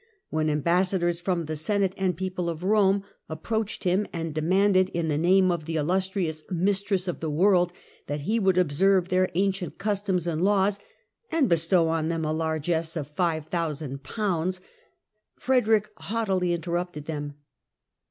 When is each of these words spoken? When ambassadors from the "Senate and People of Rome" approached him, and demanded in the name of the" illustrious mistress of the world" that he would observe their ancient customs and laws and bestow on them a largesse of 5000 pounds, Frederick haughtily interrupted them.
When 0.31 0.49
ambassadors 0.49 1.19
from 1.21 1.45
the 1.45 1.55
"Senate 1.55 1.93
and 1.95 2.17
People 2.17 2.49
of 2.49 2.63
Rome" 2.63 3.03
approached 3.29 3.83
him, 3.83 4.07
and 4.11 4.33
demanded 4.33 4.89
in 4.95 5.09
the 5.09 5.15
name 5.19 5.51
of 5.51 5.65
the" 5.65 5.75
illustrious 5.77 6.41
mistress 6.49 7.07
of 7.07 7.19
the 7.19 7.29
world" 7.29 7.71
that 8.07 8.21
he 8.21 8.39
would 8.39 8.57
observe 8.57 9.09
their 9.09 9.29
ancient 9.35 9.77
customs 9.77 10.25
and 10.25 10.41
laws 10.41 10.79
and 11.31 11.47
bestow 11.47 11.87
on 11.89 12.07
them 12.09 12.25
a 12.25 12.33
largesse 12.33 12.97
of 12.97 13.09
5000 13.09 14.01
pounds, 14.01 14.59
Frederick 15.37 15.91
haughtily 15.97 16.51
interrupted 16.51 17.05
them. 17.05 17.35